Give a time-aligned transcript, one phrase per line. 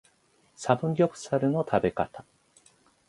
[0.55, 2.25] サムギョプサルの食べ方